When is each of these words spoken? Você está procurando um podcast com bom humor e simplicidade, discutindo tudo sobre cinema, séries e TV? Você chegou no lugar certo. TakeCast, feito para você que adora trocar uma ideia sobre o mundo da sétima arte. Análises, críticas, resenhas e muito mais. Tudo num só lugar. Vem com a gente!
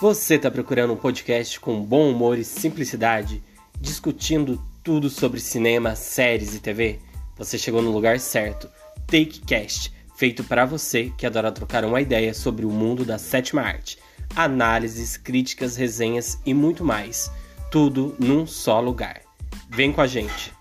Você 0.00 0.36
está 0.36 0.50
procurando 0.50 0.94
um 0.94 0.96
podcast 0.96 1.60
com 1.60 1.84
bom 1.84 2.10
humor 2.10 2.38
e 2.38 2.44
simplicidade, 2.44 3.44
discutindo 3.78 4.58
tudo 4.82 5.10
sobre 5.10 5.38
cinema, 5.40 5.94
séries 5.94 6.54
e 6.54 6.58
TV? 6.58 6.98
Você 7.36 7.58
chegou 7.58 7.82
no 7.82 7.90
lugar 7.90 8.18
certo. 8.18 8.66
TakeCast, 9.06 9.92
feito 10.16 10.42
para 10.42 10.64
você 10.64 11.12
que 11.18 11.26
adora 11.26 11.52
trocar 11.52 11.84
uma 11.84 12.00
ideia 12.00 12.32
sobre 12.32 12.64
o 12.64 12.70
mundo 12.70 13.04
da 13.04 13.18
sétima 13.18 13.60
arte. 13.60 13.98
Análises, 14.34 15.18
críticas, 15.18 15.76
resenhas 15.76 16.38
e 16.46 16.54
muito 16.54 16.82
mais. 16.82 17.30
Tudo 17.70 18.16
num 18.18 18.46
só 18.46 18.80
lugar. 18.80 19.20
Vem 19.68 19.92
com 19.92 20.00
a 20.00 20.06
gente! 20.06 20.59